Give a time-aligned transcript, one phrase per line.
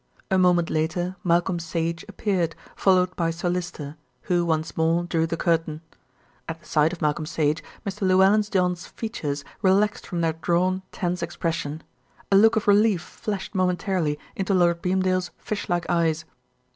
[0.31, 5.37] A moment later Malcolm Sage appeared, followed by Sir Lyster, who once more drew the
[5.37, 5.81] curtain.
[6.49, 8.01] At the sight of Malcolm Sage, Mr.
[8.01, 11.83] Llewellyn John's features relaxed from their drawn, tense expression.
[12.31, 16.25] A look of relief flashed momentarily into Lord Beamdale's fish like eyes.